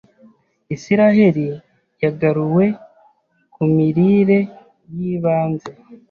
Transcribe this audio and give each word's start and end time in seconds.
Isiraheli 0.75 1.47
yagaruwe 2.03 2.65
ku 3.53 3.61
mirire 3.75 4.39
y’ibanze 4.95 5.69